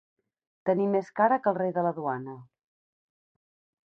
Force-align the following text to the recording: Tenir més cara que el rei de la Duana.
Tenir 0.69 0.87
més 0.95 1.11
cara 1.19 1.37
que 1.43 1.51
el 1.53 1.57
rei 1.59 1.73
de 1.75 1.83
la 1.87 1.91
Duana. 1.99 2.35